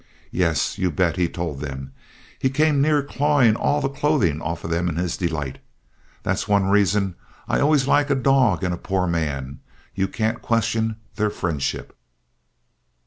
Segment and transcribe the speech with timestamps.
[0.31, 1.91] Yes, you bet he told them.
[2.39, 5.59] He came near clawing all the clothing off them in his delight.
[6.23, 7.13] That's one reason
[7.47, 9.59] I always like a dog and a poor man
[9.93, 11.95] you can't question their friendship."